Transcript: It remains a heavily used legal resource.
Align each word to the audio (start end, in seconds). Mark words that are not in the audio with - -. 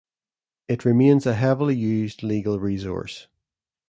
It 0.67 0.83
remains 0.83 1.27
a 1.27 1.35
heavily 1.35 1.75
used 1.75 2.23
legal 2.23 2.59
resource. 2.59 3.27